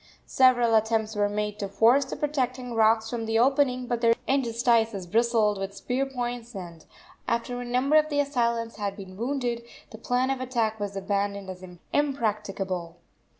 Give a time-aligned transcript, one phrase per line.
[0.25, 5.05] Several attempts were made to force the protecting rocks from the opening, but their interstices
[5.05, 6.83] bristled with spear points, and,
[7.27, 9.61] after a number of the assailants had been wounded,
[9.91, 12.95] that plan of attack was abandoned as impracticable.